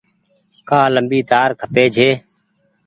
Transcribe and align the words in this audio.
ڪآ 0.69 0.81
ليمبي 0.93 1.19
تآر 1.31 1.49
کپي 1.59 1.85
ڇي۔ 1.95 2.09